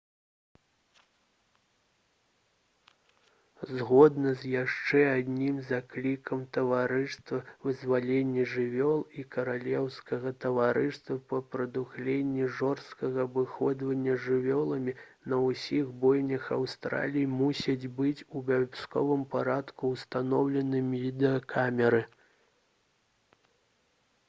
[3.79, 14.17] згодна з яшчэ адным заклікам таварыства вызвалення жывёл і каралеўскага таварыства па прадухіленні жорсткага абыходжання
[14.17, 14.97] з жывёламі
[15.33, 22.05] на ўсіх бойнях аўстраліі мусяць быць у абавязковым парадку ўстаноўлены відэакамеры